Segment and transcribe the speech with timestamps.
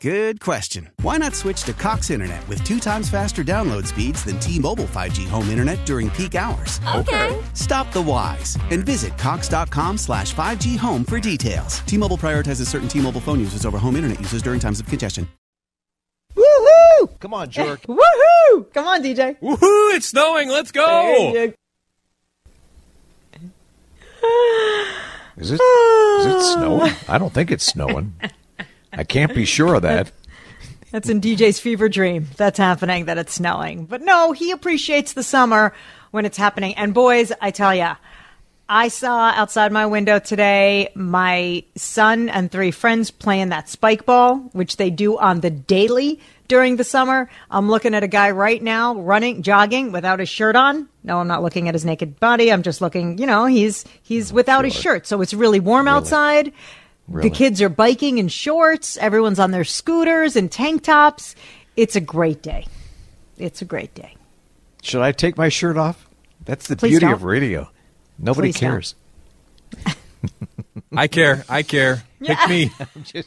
[0.00, 0.88] Good question.
[1.02, 5.28] Why not switch to Cox Internet with two times faster download speeds than T-Mobile 5G
[5.28, 6.80] home internet during peak hours?
[6.96, 7.38] Okay.
[7.52, 11.80] Stop the whys and visit cox.com slash 5G home for details.
[11.80, 15.28] T-Mobile prioritizes certain T-Mobile phone users over home internet users during times of congestion.
[16.34, 17.20] Woohoo!
[17.20, 17.82] Come on, jerk.
[17.86, 18.72] Woohoo!
[18.72, 19.38] Come on, DJ.
[19.40, 19.94] Woohoo!
[19.94, 20.48] It's snowing.
[20.48, 21.52] Let's go.
[25.36, 25.60] Is it?
[25.60, 26.92] Is it snowing?
[27.06, 28.14] I don't think it's snowing.
[28.92, 30.12] I can't be sure of that.
[30.90, 32.26] That's in DJ's fever dream.
[32.36, 33.84] That's happening, that it's snowing.
[33.84, 35.72] But no, he appreciates the summer
[36.10, 36.74] when it's happening.
[36.74, 37.96] And boys, I tell ya,
[38.68, 44.36] I saw outside my window today my son and three friends playing that spike ball,
[44.52, 47.28] which they do on the daily during the summer.
[47.50, 50.88] I'm looking at a guy right now running, jogging without his shirt on.
[51.02, 52.52] No, I'm not looking at his naked body.
[52.52, 55.06] I'm just looking, you know, he's he's oh, without his shirt.
[55.06, 56.52] So it's really warm outside.
[57.10, 57.28] Really?
[57.28, 58.96] The kids are biking in shorts.
[58.96, 61.34] Everyone's on their scooters and tank tops.
[61.76, 62.66] It's a great day.
[63.36, 64.14] It's a great day.
[64.82, 66.08] Should I take my shirt off?
[66.44, 67.14] That's the Please beauty don't.
[67.14, 67.68] of radio.
[68.16, 68.94] Nobody Please cares.
[70.96, 71.44] I care.
[71.48, 72.04] I care.
[72.22, 72.70] Pick me.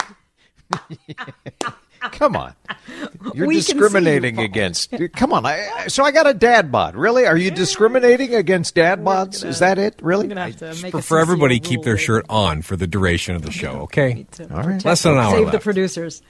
[2.12, 2.54] Come on.
[3.34, 4.94] You're We can see you, discriminating against.
[5.16, 5.46] Come on.
[5.46, 6.96] I, I- so I got a dad bod.
[6.96, 7.26] Really?
[7.26, 9.44] Are you discriminating against dad bods?
[9.46, 10.00] Is that it?
[10.02, 10.24] Really?
[10.24, 12.04] I'm gonna have to make a Prefer everybody keep their later.
[12.06, 13.82] shirt on for the duration of the show.
[13.84, 14.26] Okay.
[14.52, 14.84] All right.
[14.84, 16.22] Less than an hour Save the producers.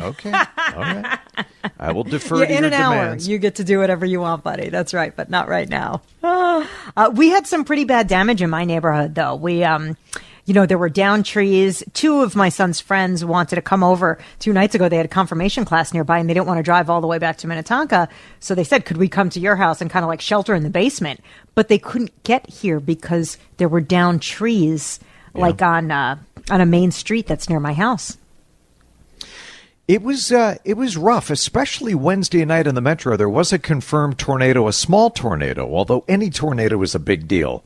[0.00, 0.32] Okay.
[0.32, 0.42] All
[0.82, 1.18] right.
[1.78, 4.20] I will defer Yeah, to in your an hour, you get to do whatever you
[4.20, 4.70] want, buddy.
[4.70, 6.02] That's right, but not right now.
[6.96, 9.34] Uh, we had some pretty bad damage in my neighborhood, though.
[9.36, 9.96] We, um,
[10.50, 11.80] you know, there were down trees.
[11.92, 14.88] Two of my son's friends wanted to come over two nights ago.
[14.88, 17.18] They had a confirmation class nearby, and they didn't want to drive all the way
[17.18, 18.08] back to Minnetonka.
[18.40, 20.64] So they said, "Could we come to your house and kind of like shelter in
[20.64, 21.20] the basement?"
[21.54, 24.98] But they couldn't get here because there were down trees,
[25.34, 26.18] like on uh,
[26.50, 28.18] on a main street that's near my house.
[29.86, 33.16] It was uh, it was rough, especially Wednesday night in the metro.
[33.16, 37.62] There was a confirmed tornado, a small tornado, although any tornado is a big deal.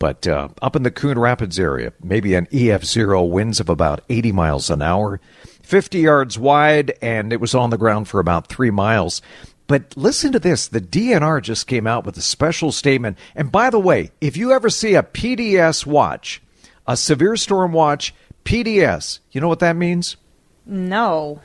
[0.00, 4.00] But uh, up in the Coon Rapids area, maybe an EF zero winds of about
[4.08, 5.20] 80 miles an hour,
[5.62, 9.20] 50 yards wide, and it was on the ground for about three miles.
[9.66, 13.18] But listen to this: the DNR just came out with a special statement.
[13.36, 16.42] And by the way, if you ever see a PDS watch,
[16.86, 20.16] a severe storm watch, PDS, you know what that means?
[20.64, 21.42] No.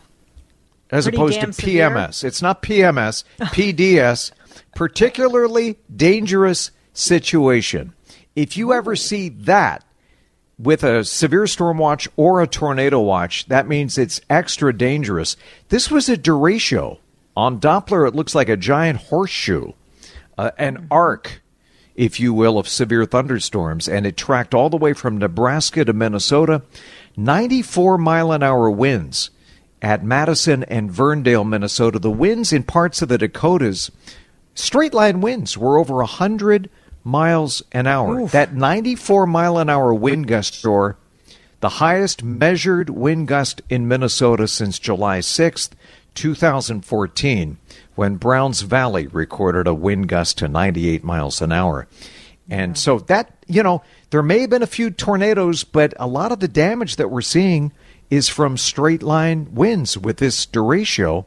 [0.91, 1.89] as Pretty opposed to damn severe?
[1.89, 2.23] PMS.
[2.23, 4.31] It's not PMS, PDS,
[4.75, 7.91] particularly dangerous situation.
[8.35, 9.83] If you ever see that
[10.57, 15.37] with a severe storm watch or a tornado watch, that means it's extra dangerous.
[15.69, 16.99] This was a derecho.
[17.37, 19.73] On Doppler, it looks like a giant horseshoe,
[20.37, 21.41] uh, an arc,
[21.93, 25.91] if you will, of severe thunderstorms, and it tracked all the way from Nebraska to
[25.91, 26.61] Minnesota.
[27.17, 29.31] 94 mile an hour winds
[29.81, 31.99] at Madison and Verndale, Minnesota.
[31.99, 33.91] The winds in parts of the Dakotas,
[34.53, 36.69] straight line winds, were over 100
[37.05, 38.27] miles an hour.
[38.27, 40.97] That 94 mile an hour wind gust, Shore,
[41.61, 45.69] the highest measured wind gust in Minnesota since July 6th,
[46.15, 47.57] 2014,
[47.95, 51.87] when Browns Valley recorded a wind gust to 98 miles an hour.
[52.49, 56.31] And so that, you know, there may have been a few tornadoes, but a lot
[56.31, 57.71] of the damage that we're seeing
[58.09, 61.25] is from straight line winds with this derecho.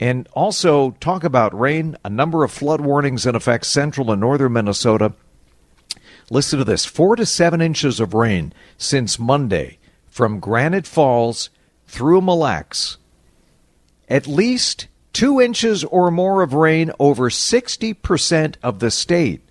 [0.00, 4.54] And also, talk about rain, a number of flood warnings in effect central and northern
[4.54, 5.12] Minnesota.
[6.30, 11.50] Listen to this four to seven inches of rain since Monday from Granite Falls
[11.86, 12.96] through Mille Lacs.
[14.08, 19.42] At least two inches or more of rain over 60% of the state.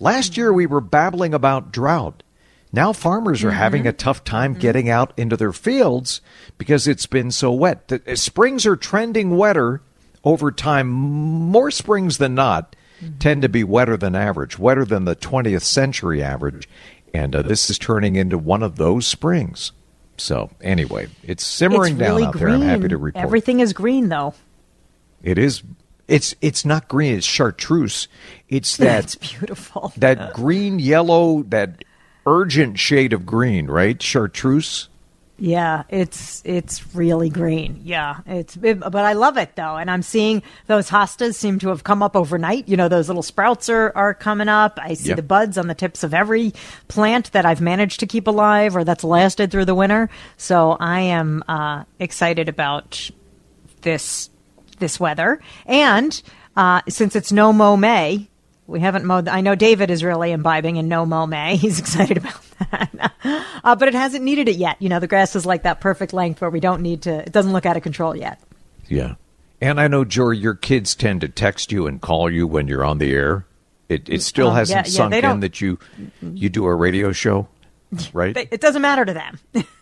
[0.00, 2.24] Last year we were babbling about drought.
[2.72, 6.22] Now farmers are having a tough time getting out into their fields
[6.58, 7.86] because it's been so wet.
[7.86, 9.82] The uh, springs are trending wetter
[10.24, 10.88] over time.
[10.88, 12.76] More springs than not
[13.18, 16.68] tend to be wetter than average, wetter than the 20th century average.
[17.12, 19.72] And uh, this is turning into one of those springs.
[20.16, 22.44] So anyway, it's simmering it's down really out green.
[22.44, 22.54] there.
[22.54, 23.24] I'm happy to report.
[23.24, 24.34] Everything is green, though.
[25.22, 25.62] It is.
[26.08, 27.16] It's it's not green.
[27.16, 28.08] It's chartreuse.
[28.48, 29.92] It's that That's beautiful.
[29.96, 31.84] that green yellow that
[32.26, 34.00] urgent shade of green, right?
[34.00, 34.88] Chartreuse.
[35.44, 37.80] Yeah, it's it's really green.
[37.82, 41.68] Yeah, it's it- but I love it though, and I'm seeing those hostas seem to
[41.70, 42.68] have come up overnight.
[42.68, 44.78] You know, those little sprouts are are coming up.
[44.80, 45.16] I see Yep.
[45.16, 46.52] the buds on the tips of every
[46.86, 50.08] plant that I've managed to keep alive or that's lasted through the winter.
[50.36, 53.10] So I am uh, excited about
[53.80, 54.30] this
[54.78, 56.22] this weather, and
[56.56, 58.28] uh, since it's no mow May.
[58.68, 59.26] We haven't mowed.
[59.26, 61.56] I know David is really imbibing in no mow May.
[61.64, 62.40] He's excited about
[62.70, 63.11] that,
[63.64, 64.80] uh, but it hasn't needed it yet.
[64.80, 67.10] You know, the grass is like that perfect length where we don't need to.
[67.20, 68.40] It doesn't look out of control yet.
[68.88, 69.14] Yeah.
[69.60, 72.84] And I know, Jory, your kids tend to text you and call you when you're
[72.84, 73.46] on the air.
[73.88, 75.78] It it still Um, hasn't yeah, yeah, sunk in that you
[76.20, 77.46] you do a radio show,
[78.12, 78.34] right?
[78.34, 79.38] They, it doesn't matter to them.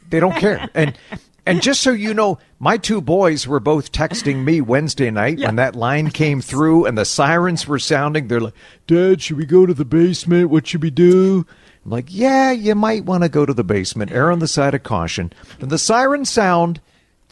[0.08, 0.68] They don't care.
[0.74, 0.98] And
[1.46, 5.56] and just so you know, my two boys were both texting me Wednesday night when
[5.56, 8.28] that line came through and the sirens were sounding.
[8.28, 8.54] They're like,
[8.86, 10.50] "Dad, should we go to the basement?
[10.50, 11.46] What should we do?"
[11.90, 14.12] I'm like, "Yeah, you might want to go to the basement.
[14.12, 16.80] Err on the side of caution." When the sirens sound,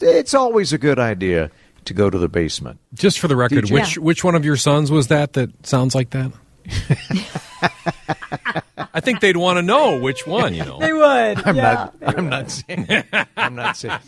[0.01, 1.49] it's always a good idea
[1.85, 2.77] to go to the basement.
[2.93, 3.71] Just for the record, DJ.
[3.71, 6.33] which which one of your sons was that that sounds like that?
[8.93, 10.53] I think they'd want to know which one.
[10.53, 11.45] You know, they would.
[11.47, 11.89] I'm yeah.
[12.01, 12.17] not.
[12.17, 12.87] I'm not saying.
[13.37, 13.99] I'm not saying.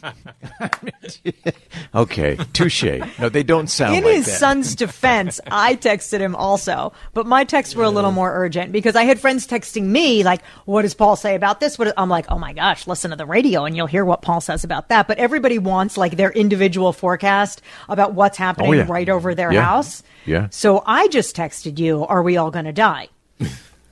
[1.95, 2.83] okay, touche.
[3.19, 4.39] No, they don't sound In like his that.
[4.39, 8.95] son's defense, I texted him also, but my texts were a little more urgent because
[8.95, 12.25] I had friends texting me like, "What does Paul say about this?" What I'm like,
[12.29, 15.07] "Oh my gosh, listen to the radio and you'll hear what Paul says about that."
[15.07, 18.85] But everybody wants like their individual forecast about what's happening Oh, yeah.
[18.87, 19.63] right over their Yeah.
[19.63, 20.03] house.
[20.25, 20.47] Yeah.
[20.51, 23.09] So I just texted you, "Are we all going to die?"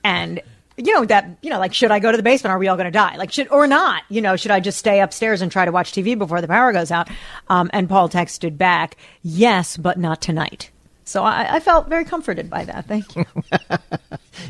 [0.04, 0.40] and
[0.86, 2.76] you know that you know like should i go to the basement are we all
[2.76, 5.52] going to die like should or not you know should i just stay upstairs and
[5.52, 7.08] try to watch tv before the power goes out
[7.48, 10.70] um, and paul texted back yes but not tonight
[11.04, 13.24] so I, I felt very comforted by that thank you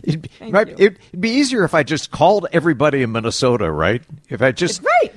[0.04, 0.74] It'd, be- right, you.
[0.78, 4.02] it'd be easier if I just called everybody in Minnesota, right?
[4.28, 5.12] If I just, right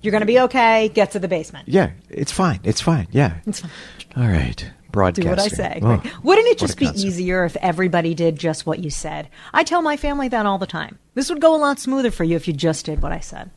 [0.00, 2.60] you're going to be okay get to the basement yeah, it's fine.
[2.64, 3.08] It's fine.
[3.10, 3.38] Yeah.
[3.46, 3.70] It's fine.
[4.16, 4.70] All right.
[4.92, 5.24] Broadcasting.
[5.24, 6.24] do what i say Oh, right?
[6.24, 7.04] wouldn't it just be concept.
[7.06, 10.66] easier if everybody did just what you said i tell my family that all the
[10.66, 13.20] time this would go a lot smoother for you if you just did what i
[13.20, 13.50] said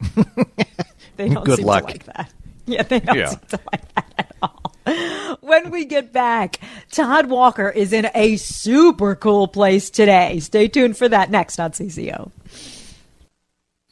[1.16, 1.86] they don't Good seem luck.
[1.86, 2.32] to like that
[2.66, 3.28] yeah they don't Yeah.
[3.30, 4.72] seem to like that at all
[5.40, 6.58] when we get back
[6.90, 11.70] todd walker is in a super cool place today stay tuned for that next on
[11.72, 12.30] cco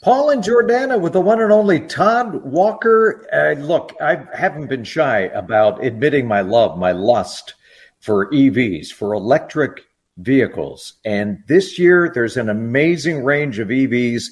[0.02, 3.26] Paul and Jordana with the one and only Todd Walker.
[3.30, 7.52] Uh, look, I haven't been shy about admitting my love, my lust
[7.98, 9.82] for EVs, for electric
[10.16, 10.94] vehicles.
[11.04, 14.24] And this year, there's an amazing range of EVs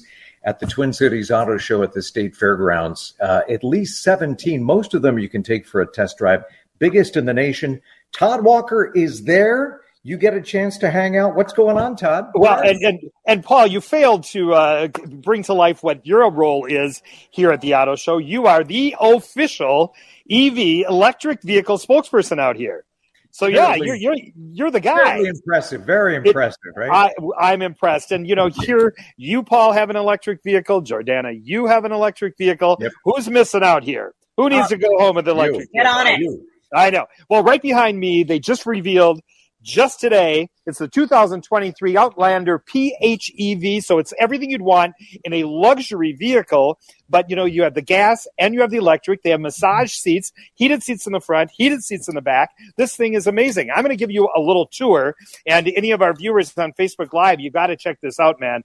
[0.43, 3.13] at the Twin Cities Auto Show at the State Fairgrounds.
[3.21, 4.63] Uh, at least 17.
[4.63, 6.43] Most of them you can take for a test drive,
[6.79, 7.79] biggest in the nation.
[8.11, 9.81] Todd Walker is there.
[10.03, 11.35] You get a chance to hang out.
[11.35, 12.27] What's going on, Todd?
[12.33, 16.65] Well, and, and and Paul, you failed to uh, bring to life what your role
[16.65, 17.01] is
[17.31, 18.17] here at the Auto Show.
[18.17, 19.93] You are the official
[20.31, 20.57] EV
[20.87, 22.85] electric vehicle spokesperson out here.
[23.31, 24.15] So yeah, Fairly- you're you're
[24.53, 25.17] you're the guy.
[25.17, 25.81] very impressive.
[25.81, 27.11] Very impressive, right?
[27.19, 30.81] I, I'm impressed, and you know, here you, Paul, have an electric vehicle.
[30.81, 32.77] Jordana, you have an electric vehicle.
[32.79, 32.91] Yep.
[33.03, 34.13] Who's missing out here?
[34.37, 35.59] Who needs Uh, to go home with an electric?
[35.59, 35.67] You.
[35.73, 35.83] vehicle?
[35.83, 36.19] Get on it.
[36.21, 36.47] You.
[36.73, 37.05] I know.
[37.29, 39.19] Well, right behind me, they just revealed
[39.61, 40.49] just today.
[40.65, 43.83] It's the 2023 Outlander PHEV.
[43.83, 46.79] So it's everything you'd want in a luxury vehicle.
[47.09, 49.23] But you know, you have the gas and you have the electric.
[49.23, 52.51] They have massage seats, heated seats in the front, heated seats in the back.
[52.77, 53.69] This thing is amazing.
[53.71, 55.15] I'm going to give you a little tour.
[55.45, 58.63] And any of our viewers on Facebook Live, you got to check this out, man.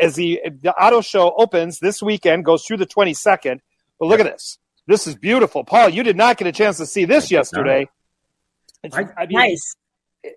[0.00, 3.60] As the, the auto show opens this weekend, goes through the 22nd.
[3.98, 4.58] But look at this.
[4.86, 5.64] This is beautiful.
[5.64, 7.88] Paul, you did not get a chance to see this yesterday.
[8.82, 9.76] It's, I- I mean, Nice.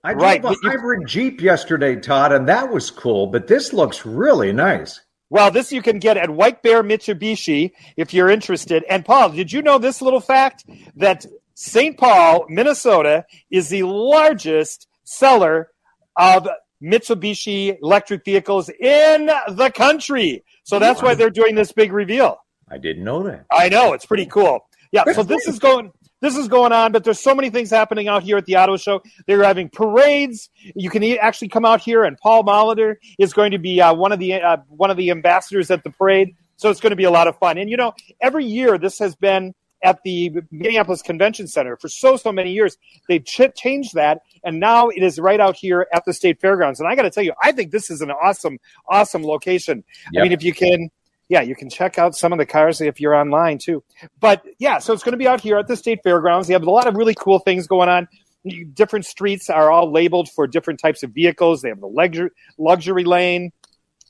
[0.03, 3.27] I Right, drove a you- hybrid Jeep yesterday, Todd, and that was cool.
[3.27, 5.01] But this looks really nice.
[5.29, 8.85] Well, this you can get at White Bear Mitsubishi if you're interested.
[8.89, 10.63] And Paul, did you know this little fact
[10.95, 11.97] that St.
[11.97, 15.71] Paul, Minnesota is the largest seller
[16.15, 16.47] of
[16.81, 20.43] Mitsubishi electric vehicles in the country.
[20.63, 22.37] So that's why they're doing this big reveal.
[22.69, 23.45] I didn't know that.
[23.51, 24.59] I know it's pretty cool.
[24.91, 28.07] Yeah, so this is going this is going on, but there's so many things happening
[28.07, 29.01] out here at the auto show.
[29.27, 30.49] They're having parades.
[30.75, 34.11] You can actually come out here, and Paul Molitor is going to be uh, one
[34.11, 36.35] of the uh, one of the ambassadors at the parade.
[36.55, 37.57] So it's going to be a lot of fun.
[37.57, 42.17] And you know, every year this has been at the Minneapolis Convention Center for so
[42.17, 42.77] so many years.
[43.07, 46.79] They've ch- changed that, and now it is right out here at the State Fairgrounds.
[46.79, 48.57] And I got to tell you, I think this is an awesome
[48.89, 49.83] awesome location.
[50.17, 50.89] I mean, if you can
[51.29, 53.83] yeah, you can check out some of the cars if you're online too.
[54.19, 56.47] But yeah, so it's going to be out here at the state fairgrounds.
[56.47, 58.07] They have a lot of really cool things going on.
[58.73, 61.61] Different streets are all labeled for different types of vehicles.
[61.61, 63.51] They have the luxury luxury lane,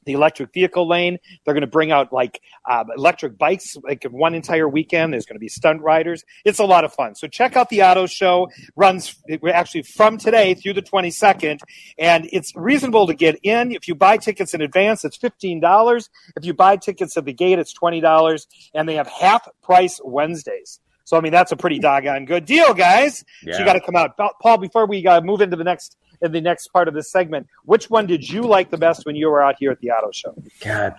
[0.08, 1.20] the electric vehicle lane.
[1.46, 5.14] They're going to bring out like uh, electric bikes, like one entire weekend.
[5.14, 6.24] There's going to be stunt riders.
[6.44, 7.14] It's a lot of fun.
[7.14, 8.50] So check out the auto show.
[8.76, 9.16] Runs
[9.54, 11.60] actually from today through the 22nd,
[12.00, 13.72] and it's reasonable to get in.
[13.72, 16.10] If you buy tickets in advance, it's fifteen dollars.
[16.36, 20.00] If you buy tickets at the gate, it's twenty dollars, and they have half price
[20.04, 20.80] Wednesdays.
[21.04, 23.24] So I mean that's a pretty doggone good deal, guys.
[23.54, 24.58] So you got to come out, Paul.
[24.58, 27.90] Before we uh, move into the next in the next part of this segment, which
[27.90, 30.36] one did you like the best when you were out here at the auto show?
[30.62, 30.96] God,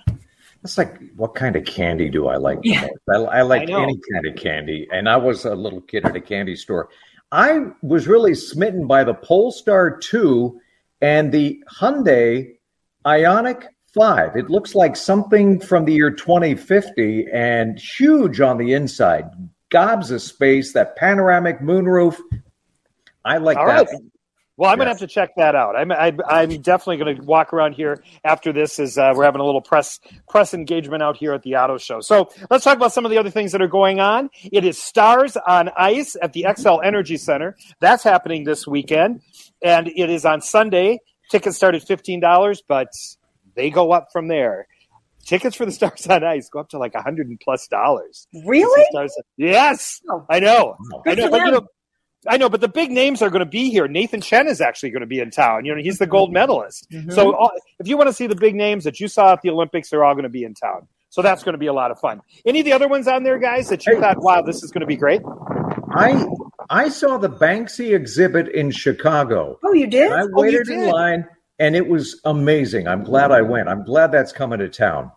[0.63, 2.93] that's like what kind of candy do I like the most?
[3.11, 6.17] I, I like I any kind of candy, and I was a little kid at
[6.17, 6.89] a candy store.
[7.31, 10.61] I was really smitten by the Polestar 2
[11.03, 12.55] and the Hyundai
[13.05, 14.37] Ioniq 5.
[14.37, 19.25] It looks like something from the year 2050 and huge on the inside.
[19.71, 22.19] Gobs of space, that panoramic moonroof.
[23.25, 23.89] I like All that.
[23.91, 24.03] right.
[24.59, 25.77] Well, I'm going to have to check that out.
[25.77, 28.81] I'm I, I'm definitely going to walk around here after this.
[28.81, 32.01] As uh, we're having a little press press engagement out here at the auto show.
[32.01, 34.31] So let's talk about some of the other things that are going on.
[34.51, 37.57] It is Stars on Ice at the Xcel Energy Center.
[37.81, 39.21] That's happening this weekend,
[39.63, 40.99] and it is on Sunday.
[41.31, 42.89] Tickets start at fifteen dollars, but
[43.55, 44.67] they go up from there.
[45.25, 48.27] Tickets for the Stars on Ice go up to like a hundred and plus dollars.
[48.45, 48.85] Really?
[48.91, 50.27] Stars- Yes, Oh.
[50.29, 50.77] I know.
[51.07, 51.67] I Good know, for but you know,
[52.27, 53.87] I know, but the big names are going to be here.
[53.87, 55.65] Nathan Chen is actually going to be in town.
[55.65, 56.89] You know, he's the gold medalist.
[56.91, 57.13] Mm-hmm.
[57.13, 59.51] So all, if you want to see the big names that you saw at the
[59.51, 60.89] Olympics, they're all going to be in town.
[61.11, 62.21] So that's going to be a lot of fun.
[62.45, 64.01] Any of the other ones on there, guys, that you Hey.
[64.01, 65.23] thought, wow, this is going to be great?
[65.95, 66.27] I
[66.71, 69.59] I saw the Banksy exhibit in Chicago.
[69.65, 70.13] Oh, you did?
[70.13, 70.93] I you waited in did?
[70.93, 71.25] line,
[71.59, 72.89] and it was amazing.
[72.89, 73.69] I'm glad I went.
[73.69, 75.11] I'm glad that's coming to town.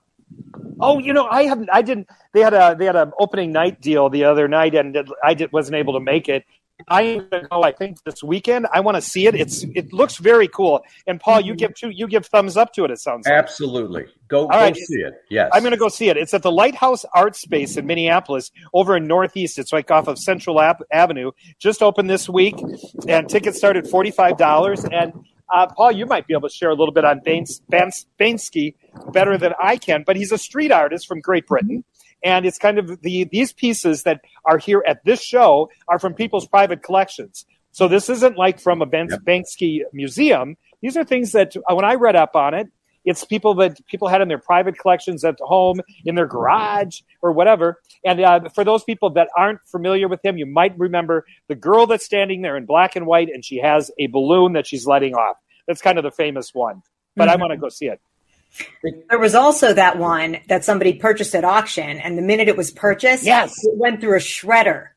[0.80, 1.70] Oh, you know, I haven't.
[1.74, 2.08] I didn't.
[2.34, 5.52] They had a they had an opening night deal the other night, and I did,
[5.52, 6.46] wasn't able to make it.
[6.88, 7.64] I am going to go.
[7.64, 8.68] I think this weekend.
[8.72, 9.36] I want to see it.
[9.36, 10.82] It's it looks very cool.
[11.08, 11.90] And Paul, you give two.
[11.90, 12.92] You give thumbs up to it.
[12.92, 13.34] It sounds like.
[13.34, 14.76] Absolutely, go go right.
[14.76, 15.14] see it.
[15.30, 16.18] Yes, I'm going to go see it.
[16.18, 19.60] It's at the Lighthouse Art Space in Minneapolis, over in Northeast.
[19.60, 21.32] It's like off of Central Ave- Avenue.
[21.60, 22.56] Just opened this week,
[23.08, 24.84] and tickets start at forty five dollars.
[24.86, 25.14] And
[25.52, 28.76] uh, Paul, you might be able to share a little bit on Bains, Bans, Bainsky
[29.12, 31.84] better than I can, but he's a street artist from Great Britain.
[32.24, 36.14] And it's kind of the these pieces that are here at this show are from
[36.14, 37.46] people's private collections.
[37.72, 40.58] So this isn't like from a Ban- Banksy museum.
[40.82, 42.68] These are things that uh, when I read up on it,
[43.06, 47.32] it's people that people had in their private collections at home, in their garage, or
[47.32, 47.82] whatever.
[48.06, 51.88] And uh, for those people that aren't familiar with him, you might remember the girl
[51.88, 55.16] that's standing there in black and white, and she has a balloon that she's letting
[55.16, 55.38] off.
[55.68, 56.84] That's kind of the famous one.
[57.16, 58.00] But I want to go see it.
[59.10, 62.72] There was also that one that somebody purchased at auction, and the minute it was
[62.72, 63.54] purchased, Yes.
[63.64, 64.88] it went through a shredder.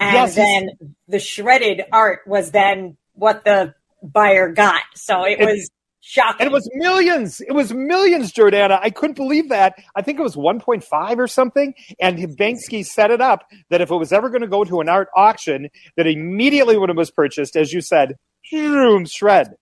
[0.00, 0.70] And Yes, then
[1.08, 4.82] the shredded art was then what the buyer got.
[4.94, 5.70] So it And- was
[6.00, 6.42] shocking.
[6.46, 7.40] And it was millions.
[7.40, 8.78] It was millions, Jordana.
[8.82, 9.74] I couldn't believe that.
[9.96, 11.74] I think it was 1.5 or something.
[12.00, 14.88] And Banksy set it up that if it was ever going to go to an
[14.88, 18.14] art auction, that immediately when it was purchased, as you said,
[18.50, 19.54] zoom, shred.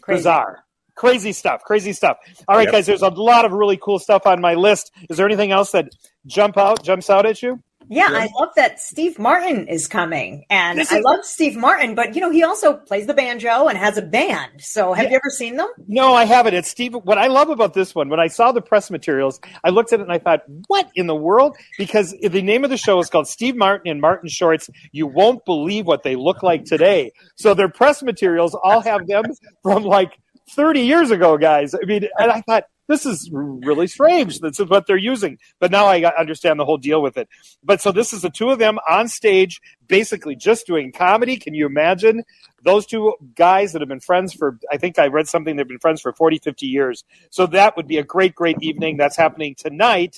[0.00, 0.20] Crazy.
[0.20, 0.64] Bizarre.
[0.94, 1.62] Crazy stuff.
[1.64, 2.18] Crazy stuff.
[2.48, 2.72] All right, Yep.
[2.72, 4.92] guys, there's a lot of really cool stuff on my list.
[5.08, 5.88] Is there anything else that
[6.26, 7.60] jump out, jumps out at you?
[7.88, 10.44] Yeah, I love that Steve Martin is coming.
[10.48, 13.66] And This I is- love Steve Martin, but you know, he also plays the banjo
[13.66, 14.52] and has a band.
[14.60, 15.10] So have Yeah.
[15.10, 15.68] you ever seen them?
[15.88, 16.54] No, I haven't.
[16.54, 16.94] It's Steve.
[16.94, 19.98] What I love about this one, when I saw the press materials, I looked at
[19.98, 21.56] it and I thought, what in the world?
[21.76, 24.70] Because the name of the show is called Steve Martin and Martin Shorts.
[24.92, 27.10] You won't believe what they look like today.
[27.36, 29.24] So their press materials all have them
[29.62, 30.12] from like
[30.50, 31.74] 30 years ago, guys.
[31.74, 34.40] I mean, and I thought, this is really strange.
[34.40, 35.38] This is what they're using.
[35.60, 37.28] But now I understand the whole deal with it.
[37.62, 41.36] But so this is the two of them on stage, basically just doing comedy.
[41.36, 42.24] Can you imagine?
[42.64, 45.78] Those two guys that have been friends for, I think I read something, they've been
[45.78, 47.04] friends for 40, 50 years.
[47.30, 48.96] So that would be a great, great evening.
[48.96, 50.16] That's happening tonight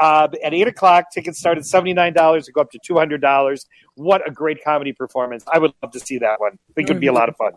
[0.00, 1.12] uh, at 8 o'clock.
[1.12, 3.66] Tickets start at $79 to go up to $200.
[3.96, 5.44] What a great comedy performance.
[5.52, 6.52] I would love to see that one.
[6.70, 7.52] I think it would be a lot of fun.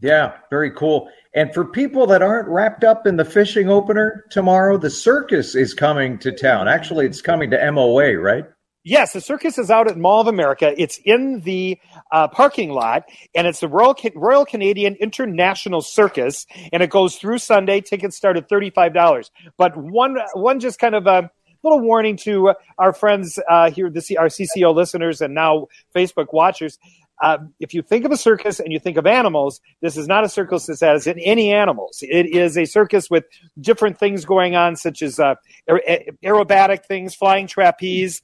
[0.00, 1.08] Yeah, very cool.
[1.34, 5.74] And for people that aren't wrapped up in the fishing opener tomorrow, the circus is
[5.74, 6.68] coming to town.
[6.68, 8.44] Actually, it's coming to MOA, right?
[8.86, 10.74] Yes, the circus is out at Mall of America.
[10.76, 11.78] It's in the
[12.12, 17.16] uh, parking lot, and it's the Royal Ca- Royal Canadian International Circus, and it goes
[17.16, 17.80] through Sunday.
[17.80, 19.30] Tickets start at thirty five dollars.
[19.56, 21.30] But one one just kind of a
[21.62, 26.34] little warning to our friends uh, here, the C- our CCO listeners, and now Facebook
[26.34, 26.78] watchers.
[27.24, 30.24] Uh, if you think of a circus and you think of animals, this is not
[30.24, 31.98] a circus that has any animals.
[32.02, 33.24] It is a circus with
[33.60, 35.34] different things going on, such as uh,
[35.68, 38.20] aer- aerobatic things, flying trapeze.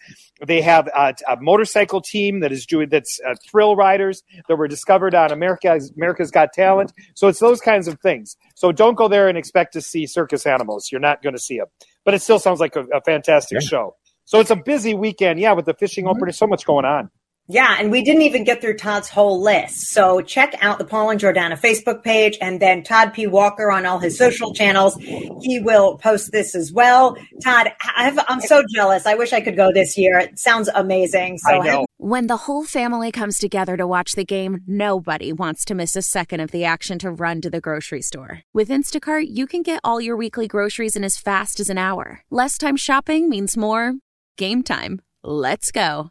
[0.47, 4.69] They have a, a motorcycle team that is doing that's uh, thrill riders that were
[4.69, 6.93] discovered on America's America's Got Talent.
[7.15, 8.37] So it's those kinds of things.
[8.55, 10.89] So don't go there and expect to see circus animals.
[10.93, 11.69] You're not going to see them,
[12.05, 13.69] but it still sounds like a, a fantastic Yeah.
[13.69, 13.97] show.
[14.25, 16.31] So it's a busy weekend, yeah, with the fishing opener.
[16.33, 17.11] So much going on.
[17.53, 19.89] Yeah, and we didn't even get through Todd's whole list.
[19.89, 23.27] So check out the Paul and Jordana Facebook page and then Todd P.
[23.27, 24.95] Walker on all his social channels.
[24.97, 27.17] He will post this as well.
[27.43, 29.05] Todd, I've, I'm so jealous.
[29.05, 30.17] I wish I could go this year.
[30.21, 31.39] It sounds amazing.
[31.39, 31.87] So I know.
[31.97, 36.03] When the whole family comes together to watch the game, nobody wants to miss a
[36.03, 38.43] second of the action to run to the grocery store.
[38.55, 42.23] With Instacart, you can get all your weekly groceries in as fast as an hour.
[42.31, 43.95] Less time shopping means more
[44.37, 45.03] game time.
[45.25, 46.11] Let's go.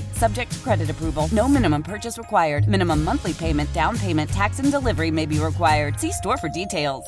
[0.00, 1.28] Subject to credit approval.
[1.32, 2.66] No minimum purchase required.
[2.66, 6.00] Minimum monthly payment, down payment, tax, and delivery may be required.
[6.00, 7.04] See store for details.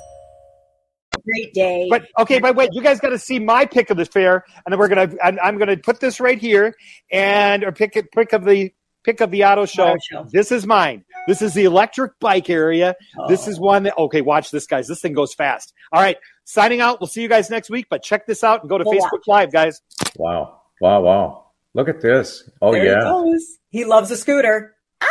[1.24, 1.86] great day.
[1.88, 4.72] But okay, but wait, you guys got to see my pick of the fair, and
[4.72, 5.10] then we're gonna.
[5.22, 6.74] I'm, I'm gonna put this right here,
[7.10, 8.72] and or pick it, pick of the
[9.04, 9.88] pick of the auto show.
[9.88, 10.26] Auto show.
[10.30, 11.04] This is mine.
[11.26, 12.94] This is the electric bike area.
[13.28, 13.50] This oh.
[13.50, 13.96] is one that.
[13.96, 14.88] Okay, watch this, guys.
[14.88, 15.72] This thing goes fast.
[15.92, 17.00] All right, signing out.
[17.00, 17.86] We'll see you guys next week.
[17.88, 19.80] But check this out and go to We'll Facebook Live, guys.
[20.16, 20.60] Wow.
[20.80, 21.00] Wow.
[21.02, 21.43] Wow.
[21.74, 22.48] Look at this.
[22.62, 23.22] Oh, there yeah.
[23.24, 23.80] he.
[23.80, 24.76] He loves a scooter.
[25.00, 25.06] Ah!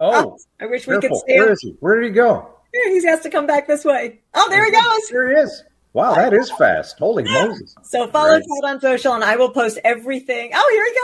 [0.00, 1.22] Oh, I wish we could careful.
[1.26, 1.40] see him.
[1.40, 1.76] Where is he?
[1.78, 2.48] Where did he go?
[2.72, 4.20] He has to come back this way.
[4.34, 5.08] Oh, there he goes.
[5.10, 5.62] There he is.
[5.92, 6.98] Wow, that is fast.
[6.98, 7.76] Holy Moses.
[7.82, 8.44] So follow Great.
[8.62, 10.50] Todd on social, and I will post everything.
[10.54, 10.94] Oh, here he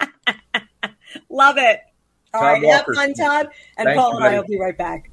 [0.00, 0.64] comes.
[1.30, 1.80] Love it.
[2.32, 3.48] All Todd right, have fun, Todd.
[3.76, 5.10] And Paul and I will be right back.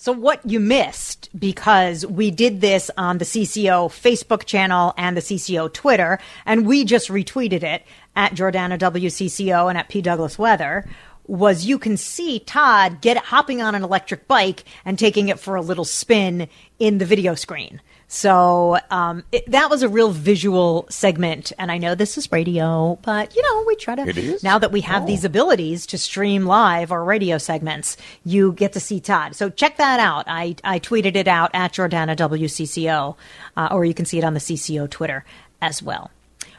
[0.00, 5.20] So, what you missed, because we did this on the CCO Facebook channel and the
[5.20, 7.82] CCO Twitter, and we just retweeted it
[8.14, 10.00] at Jordana WCCO and at P.
[10.00, 10.88] Douglas Weather,
[11.26, 15.56] was you can see Todd get hopping on an electric bike and taking it for
[15.56, 17.80] a little spin in the video screen.
[18.10, 22.98] So um, it, that was a real visual segment, and I know this is radio,
[23.02, 24.08] but you know we try to.
[24.08, 24.42] It is?
[24.42, 28.80] now that we have these abilities to stream live our radio segments, you get to
[28.80, 29.36] see Todd.
[29.36, 30.24] So check that out.
[30.26, 33.14] I, I tweeted it out at Jordana WCCO,
[33.58, 35.24] uh, or you can see it on the CCO Twitter
[35.60, 36.10] as well.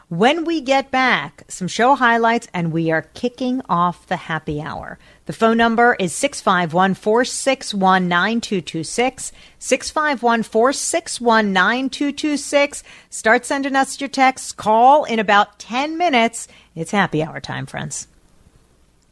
[0.10, 4.98] When we get back, some show highlights, and we are kicking off the happy hour.
[5.28, 9.32] The phone number is 651 461 9226.
[9.60, 12.84] 651 461 9226.
[13.12, 14.52] Start sending us your texts.
[14.52, 16.48] Call in about 10 minutes.
[16.74, 18.08] It's happy hour time, friends.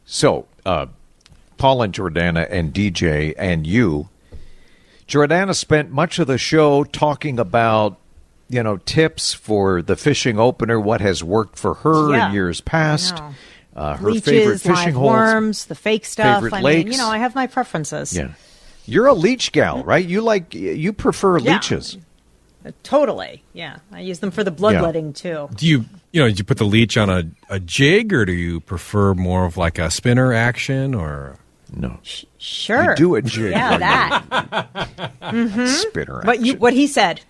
[0.04, 0.86] So, uh,
[1.58, 4.08] Paul and Jordana and DJ and you,
[5.06, 7.98] Jordana spent much of the show talking about,
[8.48, 12.60] you know, tips for the fishing opener, what has worked for her Yeah, in years
[12.60, 13.20] past,
[13.76, 15.10] uh, her Leeches, favorite fishing live holes.
[15.12, 16.42] worms, the fake stuff.
[16.42, 18.16] favorite I mean, you know, I have my preferences.
[18.16, 18.32] Yeah.
[18.86, 20.04] You're a leech gal, right?
[20.04, 21.54] You like you prefer Yeah.
[21.54, 21.98] leeches.
[22.66, 23.42] Uh, Totally.
[23.52, 23.76] Yeah.
[23.92, 25.48] I use them for the bloodletting too.
[25.54, 28.32] Do you, you know, do you put the leech on a, a jig or do
[28.32, 31.36] you prefer more of like a spinner action or?
[31.72, 31.98] No.
[32.38, 32.90] Sure.
[32.90, 33.50] You do a jig.
[33.52, 35.68] Yeah, on that.
[35.68, 36.22] spinner.
[36.24, 37.20] But you, what he said.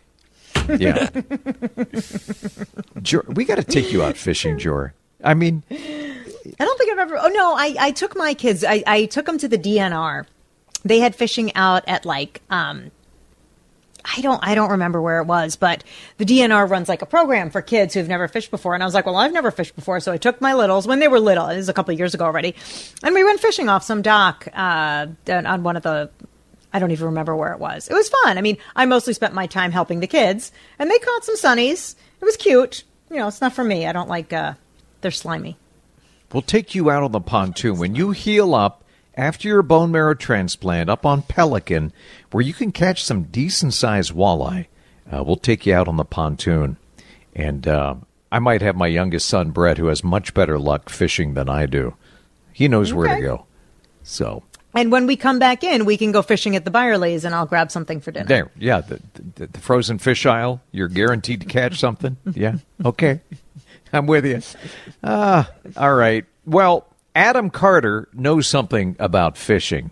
[0.78, 1.08] Yeah.
[3.02, 4.94] Jor, we got to take you out fishing, Jor.
[5.22, 7.18] I mean, I don't think I've ever.
[7.18, 8.64] Oh no, I, I took my kids.
[8.64, 10.26] I, I took them to the DNR.
[10.84, 12.90] They had fishing out at like um,
[14.16, 15.84] I don't I don't remember where it was, but
[16.16, 18.74] the DNR runs like a program for kids who've never fished before.
[18.74, 21.00] And I was like, well, I've never fished before, so I took my littles when
[21.00, 21.48] they were little.
[21.48, 22.54] It was a couple of years ago already,
[23.02, 26.10] and we went fishing off some dock uh, on one of the.
[26.72, 27.88] I don't even remember where it was.
[27.88, 28.36] It was fun.
[28.38, 31.94] I mean, I mostly spent my time helping the kids, and they caught some sunnies.
[32.20, 32.84] It was cute.
[33.10, 33.86] You know, it's not for me.
[33.86, 34.32] I don't like.
[34.32, 34.54] uh
[35.00, 35.56] They're slimy.
[36.32, 40.14] We'll take you out on the pontoon when you heal up after your bone marrow
[40.14, 41.92] transplant up on Pelican,
[42.30, 44.66] where you can catch some decent sized walleye.
[45.10, 46.76] Uh, we'll take you out on the pontoon,
[47.34, 47.94] and uh,
[48.30, 51.64] I might have my youngest son Brett, who has much better luck fishing than I
[51.64, 51.94] do.
[52.52, 53.46] He knows where to go.
[54.02, 54.42] So
[54.78, 57.46] And when we come back in, we can go fishing at the Byerly's and I'll
[57.46, 58.26] grab something for dinner.
[58.26, 59.00] There, yeah, the,
[59.34, 60.60] the, the frozen fish aisle.
[60.70, 62.16] You're guaranteed to catch something.
[62.32, 63.20] Yeah, okay,
[63.92, 64.40] I'm with you.
[65.02, 66.24] Ah, all right.
[66.46, 66.86] Well,
[67.16, 69.90] Adam Carter knows something about fishing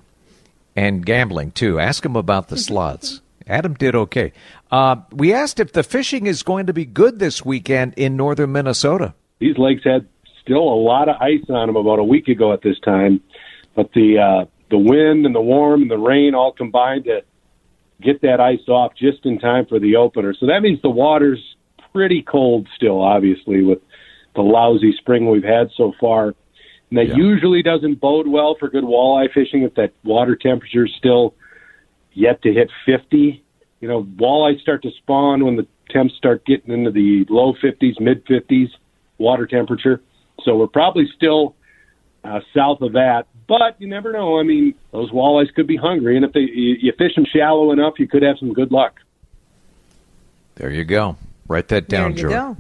[0.77, 1.81] and gambling too.
[1.81, 3.20] Ask him about the slots.
[3.49, 4.33] Adam did okay.
[4.70, 8.53] Uh, we asked if the fishing is going to be good this weekend in northern
[8.53, 9.14] Minnesota.
[9.40, 10.07] these lakes had
[10.40, 13.20] still a lot of ice on them about a week ago at this time,
[13.75, 17.22] but the uh, the wind and the warm and the rain all combined to
[18.02, 20.35] get that ice off just in time for the opener.
[20.35, 21.40] So that means the water's
[21.92, 23.79] pretty cold still, obviously, with
[24.35, 26.35] the lousy spring we've had so far.
[26.90, 30.92] And that usually doesn't bode well for good walleye fishing if that water temperature is
[30.96, 31.35] still
[32.12, 33.42] yet to hit 50.
[33.81, 38.00] You know, walleye start to spawn when the temps start getting into the low 50s,
[38.00, 38.68] mid 50s
[39.18, 40.00] water temperature.
[40.42, 41.57] So we're probably still
[42.22, 44.39] uh, south of that, but you never know.
[44.39, 47.73] I mean, those walleyes could be hungry, and if they you, you fish them shallow
[47.73, 49.01] enough, you could have some good luck.
[50.57, 51.17] There you go.
[51.49, 52.55] Write that down, there you Joe.
[52.55, 52.57] go.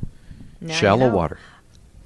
[0.60, 1.16] Now you Shallow know.
[1.16, 1.38] water.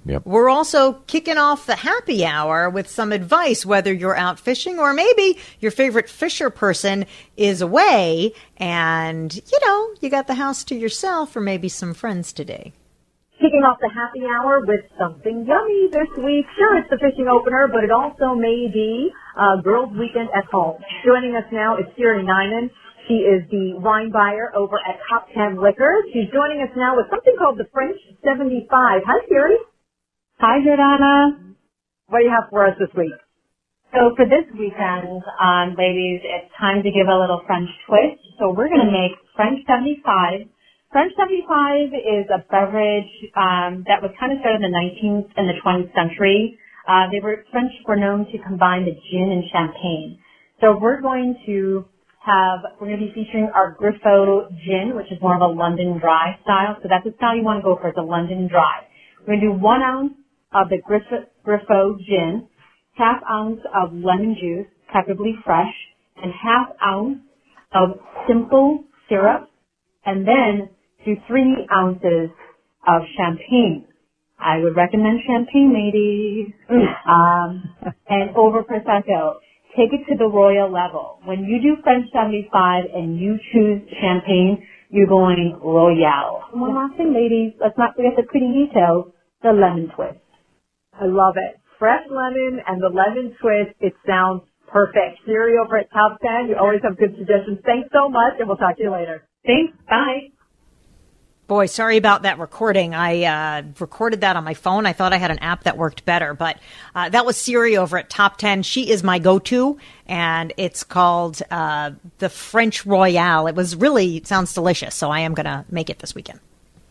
[0.07, 0.25] Yep.
[0.25, 4.95] We're also kicking off the happy hour with some advice, whether you're out fishing or
[4.95, 7.05] maybe your favorite fisher person
[7.37, 12.33] is away and, you know, you got the house to yourself or maybe some friends
[12.33, 12.73] today.
[13.41, 16.45] Kicking off the happy hour with something yummy this week.
[16.61, 20.77] Sure, it's the fishing opener, but it also may be uh, girls' weekend at home.
[21.09, 22.69] Joining us now is Siri Nyman.
[23.09, 26.05] She is the wine buyer over at Top 10 Liquors.
[26.13, 28.69] She's joining us now with something called the French 75.
[28.69, 29.57] Hi, Siri.
[30.39, 31.57] Hi, Jordana.
[32.09, 33.17] What do you have for us this week?
[33.97, 38.21] So for this weekend, um, ladies, it's time to give a little French twist.
[38.39, 40.47] So we're going to make French 75.
[40.93, 45.47] French 75 is a beverage um, that was kind of started in the 19th and
[45.47, 46.59] the 20th century.
[46.89, 50.19] Uh, they were French were known to combine the gin and champagne.
[50.61, 51.85] So we're going to
[52.27, 56.01] have we're going to be featuring our Griffo gin, which is more of a London
[56.01, 56.77] dry style.
[56.83, 57.91] So that's the style you want to go for.
[57.91, 58.83] It's a London dry.
[59.21, 60.15] We're going to do one ounce
[60.55, 62.49] of the Griffo, Griffo gin,
[62.95, 65.75] half ounce of lemon juice, preferably fresh,
[66.17, 67.19] and half ounce
[67.75, 69.51] of simple syrup,
[70.05, 70.71] and then
[71.05, 72.31] do three ounces
[72.89, 73.87] of champagne.
[74.39, 76.55] I would recommend champagne, ladies.
[77.07, 77.75] Um,
[78.09, 79.37] and over prosecco.
[79.77, 81.21] Take it to the royal level.
[81.25, 86.43] When you do French 75 and you choose champagne, you're going royal.
[86.53, 87.55] And One last thing, ladies.
[87.61, 89.13] Let's not forget the pretty details.
[89.43, 90.19] The lemon twist.
[90.95, 91.61] I love it.
[91.79, 93.77] Fresh lemon and the lemon twist.
[93.81, 95.21] It sounds perfect.
[95.27, 96.49] Siri over at Top 10.
[96.51, 97.61] You always have good suggestions.
[97.67, 99.25] Thanks so much, and we'll talk to you later.
[99.47, 99.73] Thanks.
[99.89, 100.33] Bye.
[101.51, 102.95] Boy, sorry about that recording.
[102.95, 104.87] I uh, recorded that on my phone.
[104.87, 106.61] I thought I had an app that worked better, but
[106.95, 108.63] uh, that was Siri over at Top 10.
[108.63, 113.49] She is my go to, and it's called uh, the French Royale.
[113.49, 116.39] It was really, it sounds delicious, so I am going to make it this weekend.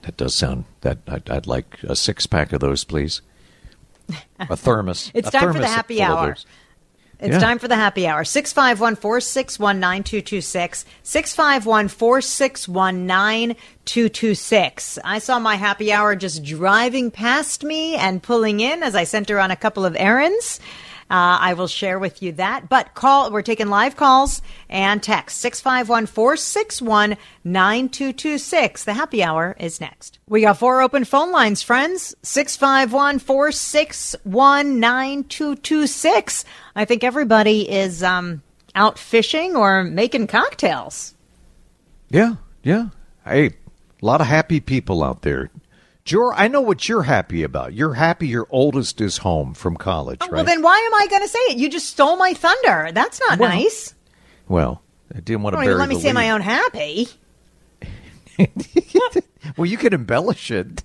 [0.01, 3.21] That does sound that I'd, I'd like a six pack of those, please.
[4.39, 5.09] A thermos.
[5.15, 6.35] It's A time for the happy hour.
[7.19, 7.39] It's Yeah.
[7.39, 8.23] time for the happy hour.
[8.23, 10.85] 651 461 9226.
[11.03, 14.99] 651 461 9226.
[15.03, 19.27] I saw my happy hour just driving past me and pulling in as I sent
[19.29, 20.61] her on a couple of errands.
[21.09, 22.69] Uh, I will share with you that.
[22.69, 28.83] But call, we're taking live calls and text 651 461 9226.
[28.83, 30.19] The happy hour is next.
[30.27, 36.45] We got four open phone lines, friends 651 461 9226.
[36.75, 38.43] I think everybody is um,
[38.75, 41.15] out fishing or making cocktails.
[42.09, 42.89] Yeah, yeah.
[43.25, 45.49] Hey, a lot of happy people out there.
[46.09, 47.75] Jor, I know what you're happy about.
[47.75, 50.29] You're happy your oldest is home from college, right?
[50.31, 51.57] Oh, Well, then why am I going to say it?
[51.59, 52.89] You just stole my thunder.
[52.91, 53.93] That's not Well, nice.
[54.47, 54.81] Well,
[55.15, 57.09] I didn't want to bury let me say my own happy.
[59.55, 60.83] Well, you can embellish it.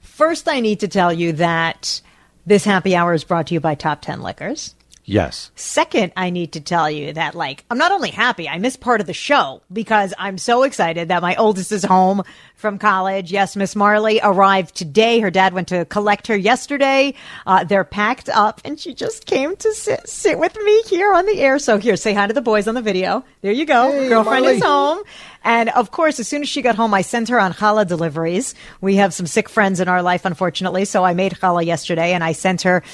[0.00, 2.00] First, I need to tell you that
[2.46, 4.74] this happy hour is brought to you by Top 10 Liquors.
[5.04, 5.50] Yes.
[5.56, 9.00] Second, I need to tell you that, like, I'm not only happy, I missed part
[9.00, 12.22] of the show because I'm so excited that my oldest is home
[12.54, 13.32] from college.
[13.32, 15.18] Yes, Miss Marley arrived today.
[15.18, 17.14] Her dad went to collect her yesterday.
[17.44, 21.26] Uh, they're packed up and she just came to sit, sit with me here on
[21.26, 21.58] the air.
[21.58, 23.24] So here, say hi to the boys on the video.
[23.40, 23.90] There you go.
[23.90, 24.58] Hey, Girlfriend Marley.
[24.58, 25.00] is home.
[25.44, 28.54] And of course, as soon as she got home, I sent her on challah deliveries.
[28.80, 30.84] We have some sick friends in our life, unfortunately.
[30.84, 32.84] So I made challah yesterday and I sent her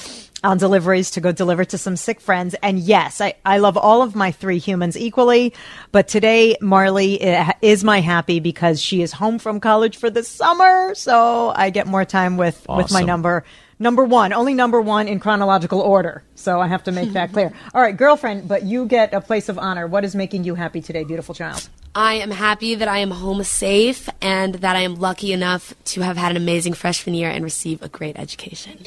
[0.43, 2.55] on deliveries to go deliver to some sick friends.
[2.63, 5.53] And yes, I, I love all of my three humans equally.
[5.91, 10.23] But today, Marley eh, is my happy because she is home from college for the
[10.23, 10.95] summer.
[10.95, 13.43] So I get more time with, with my number.
[13.81, 16.21] Number one, only number one in chronological order.
[16.35, 17.53] So I have to make that clear.
[17.73, 19.87] All right, girlfriend, but you get a place of honor.
[19.87, 21.69] What is making you happy today, beautiful child?
[21.95, 26.01] I am happy that I am home safe and that I am lucky enough to
[26.01, 28.79] have had an amazing freshman year and receive a great education.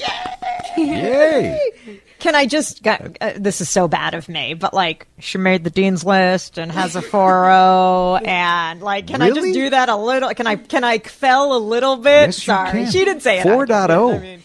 [0.77, 1.59] Yay!
[2.19, 2.87] Can I just?
[2.87, 6.71] Uh, this is so bad of me, but like she made the dean's list and
[6.71, 10.29] has a 4.0 and like, can I just do that a little?
[10.31, 10.55] Can I?
[10.55, 12.27] Can I fell a little bit?
[12.29, 12.91] Yes, you Sorry, can.
[12.93, 13.47] she didn't say it.
[13.47, 14.23] I 4.0.
[14.23, 14.43] mean,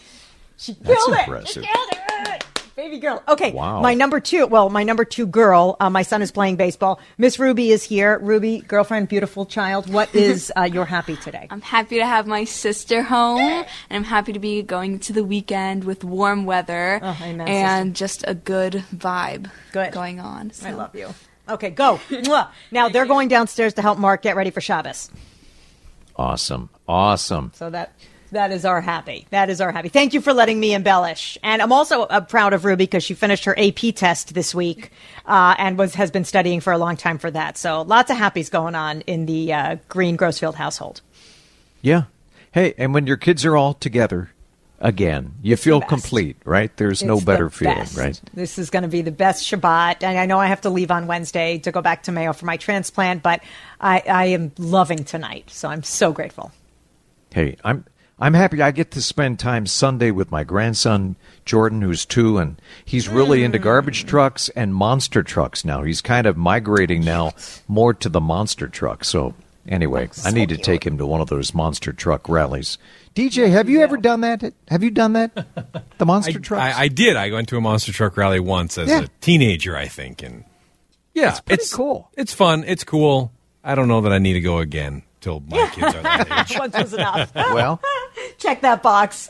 [0.58, 1.48] she That's killed it.
[1.48, 2.44] She killed it.
[2.76, 3.24] Baby girl.
[3.26, 3.50] Okay.
[3.50, 3.80] Wow.
[3.80, 4.46] My number two.
[4.46, 5.76] Well, my number two girl.
[5.80, 7.00] Uh, my son is playing baseball.
[7.18, 8.20] Miss Ruby is here.
[8.20, 9.92] Ruby, girlfriend, beautiful child.
[9.92, 11.48] What is uh, your happy today?
[11.50, 15.24] I'm happy to have my sister home, and I'm happy to be going to the
[15.24, 19.90] weekend with warm weather Oh, amen, and just a good vibe Good.
[19.92, 20.52] going on.
[20.64, 21.12] I love you.
[21.48, 21.98] Okay, go.
[22.70, 25.10] Now they're going downstairs to help Mark get ready for Shabbos.
[26.14, 26.68] Awesome.
[26.86, 27.50] Awesome.
[27.54, 27.92] So that
[28.30, 29.26] that is our happy.
[29.30, 29.88] That is our happy.
[29.88, 31.38] Thank you for letting me embellish.
[31.42, 34.90] And I'm also uh, proud of Ruby because she finished her AP test this week
[35.26, 37.56] uh, and was has been studying for a long time for that.
[37.56, 41.00] So lots of happies going on in the uh, Green Grossfield household.
[41.82, 42.04] Yeah.
[42.52, 44.30] Hey, and when your kids are all together
[44.80, 45.88] again, you feel best.
[45.88, 46.74] complete, right?
[46.76, 48.20] There's no It's the better feeling, right?
[48.32, 50.90] This is going to be the best Shabbat, and I know I have to leave
[50.90, 53.42] on Wednesday to go back to Mayo for my transplant, but
[53.80, 56.52] I, I am loving tonight, so I'm so grateful.
[57.30, 57.84] Hey, I'm
[58.20, 62.60] I'm happy I get to spend time Sunday with my grandson Jordan, who's two, and
[62.84, 65.82] he's really into garbage trucks and monster trucks now.
[65.82, 67.32] He's kind of migrating now
[67.68, 69.04] more to the monster truck.
[69.04, 69.34] So
[69.68, 72.76] anyway, I need to take him to one of those monster truck rallies.
[73.14, 74.52] DJ, have you ever done that?
[74.68, 75.34] Have you done that?
[75.98, 76.76] The monster trucks?
[76.76, 77.16] I, I did.
[77.16, 79.02] I went to a monster truck rally once as Yeah.
[79.02, 80.44] a teenager, I think, and
[81.14, 82.10] yeah, It's pretty cool.
[82.16, 82.64] It's fun.
[82.66, 83.32] It's cool.
[83.64, 86.58] I don't know that I need to go again till my kids are that age.
[86.58, 87.34] Once was enough.
[87.34, 87.80] well,
[88.38, 89.28] Check that box.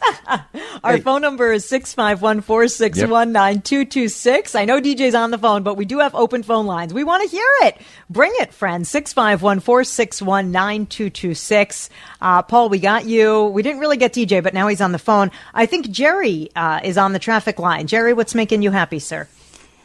[0.84, 1.00] Our Hey.
[1.00, 4.54] phone number is 651 461 9226.
[4.54, 6.92] I know DJ's on the phone, but we do have open phone lines.
[6.94, 7.78] We want to hear it.
[8.10, 8.88] Bring it, friends.
[8.90, 11.90] 651 461 9226.
[12.20, 13.44] Uh, Paul, we got you.
[13.46, 15.30] We didn't really get DJ, but now he's on the phone.
[15.54, 17.86] I think Jerry uh, is on the traffic line.
[17.86, 19.26] Jerry, what's making you happy, sir?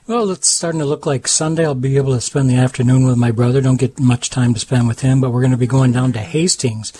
[0.05, 1.63] Well, it's starting to look like Sunday.
[1.63, 3.61] I'll be able to spend the afternoon with my brother.
[3.61, 6.11] Don't get much time to spend with him, but we're going to be going down
[6.11, 6.91] to Hastings.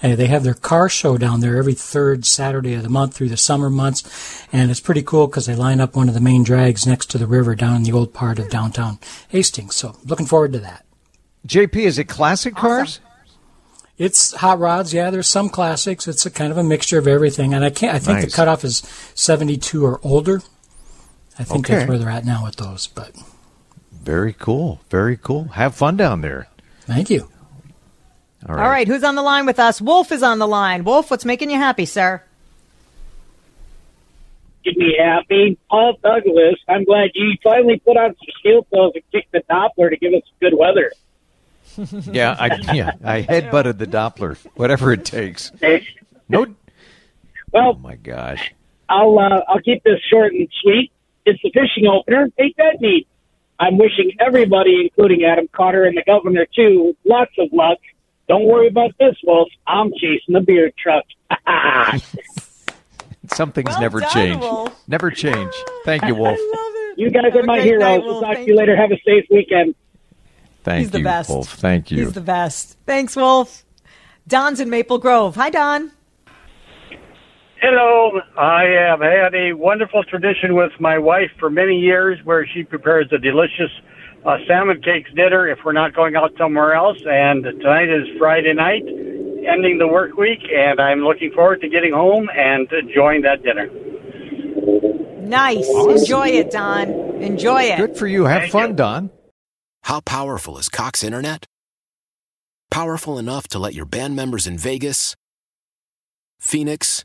[0.00, 3.30] Uh, they have their car show down there every third Saturday of the month through
[3.30, 6.44] the summer months, and it's pretty cool because they line up one of the main
[6.44, 9.74] drags next to the river down in the old part of downtown Hastings.
[9.74, 10.84] So, looking forward to that.
[11.48, 13.00] JP, is it classic cars?
[13.98, 15.10] It's hot rods, yeah.
[15.10, 16.06] There's some classics.
[16.06, 17.94] It's a kind of a mixture of everything, and I can't.
[17.94, 18.24] I think Nice.
[18.26, 18.78] the cutoff is
[19.16, 20.42] 72 or older.
[21.38, 21.78] I think Okay.
[21.78, 22.86] that's where they're at now with those.
[22.86, 23.12] But
[23.92, 24.80] Very cool.
[24.90, 25.44] Very cool.
[25.48, 26.48] Have fun down there.
[26.82, 27.28] thank you.
[28.48, 29.80] All All right, who's on the line with us?
[29.80, 30.82] Wolf is on the line.
[30.82, 32.20] Wolf, what's making you happy, sir?
[34.64, 35.58] Get me happy.
[35.70, 39.90] Paul Douglas, I'm glad you finally put on some steel toes and kicked the Doppler
[39.90, 40.92] to give us good weather.
[42.12, 45.50] Yeah, I yeah, I headbutted the Doppler, whatever it takes.
[46.28, 46.46] No.
[47.52, 48.52] Well, oh my gosh.
[48.88, 50.90] I'll uh, I'll keep this short and sweet.
[51.24, 52.28] It's the fishing opener.
[52.38, 53.06] Take that meat.
[53.60, 57.78] I'm wishing everybody, including Adam Carter and the governor too, lots of luck.
[58.28, 59.48] Don't worry about this, Wolf.
[59.66, 61.04] I'm chasing the beer truck.
[63.34, 64.40] Some things Well never done, change.
[64.40, 64.82] Wolf.
[64.88, 65.52] Never change.
[65.84, 66.38] Thank you, Wolf.
[66.96, 67.80] You guys are my heroes.
[67.80, 68.24] night, we'll Wolf.
[68.24, 68.76] talk to you later.
[68.76, 69.74] Have a safe weekend.
[70.64, 71.30] Thank He's the you, best.
[71.30, 71.52] Wolf.
[71.54, 72.04] Thank you.
[72.04, 72.76] He's the best.
[72.86, 73.64] Thanks, Wolf.
[74.28, 75.36] Don's in Maple Grove.
[75.36, 75.90] Hi, Don.
[77.62, 78.20] Hello.
[78.36, 83.06] I have had a wonderful tradition with my wife for many years where she prepares
[83.12, 83.70] a delicious
[84.26, 86.98] uh, salmon cakes dinner if we're not going out somewhere else.
[87.06, 88.82] And tonight is Friday night,
[89.46, 93.70] ending the work week, and I'm looking forward to getting home and enjoying that dinner.
[95.20, 95.68] Nice.
[95.68, 96.88] Enjoy it, Don.
[97.22, 97.76] Enjoy it.
[97.76, 98.24] Good for you.
[98.24, 99.10] Have fun, Don.
[99.84, 101.46] How powerful is Cox Internet?
[102.72, 105.14] Powerful enough to let your band members in Vegas,
[106.40, 107.04] Phoenix,